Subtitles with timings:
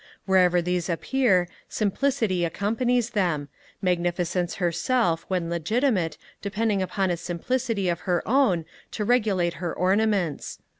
[0.25, 3.49] Wherever these appear, simplicity accompanies them,
[3.83, 10.57] Magnificence herself, when legitimate, depending upon a simplicity of her own, to regulate her ornaments.